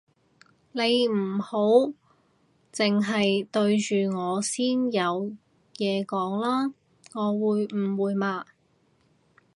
[0.71, 1.59] 你唔好
[2.73, 5.31] 剩係對住我先有
[5.75, 6.73] 嘢講啦，
[7.13, 8.43] 我會誤會嘛